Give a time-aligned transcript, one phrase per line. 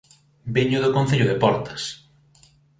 [0.55, 1.81] Veño do Concello de Portas